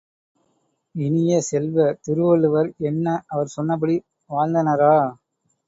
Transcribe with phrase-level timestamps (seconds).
[0.95, 3.97] இனிய செல்வ, திருவள்ளுவர் என்ன அவர் சொன்னபடி
[4.29, 4.95] வாழ்ந்தனரா?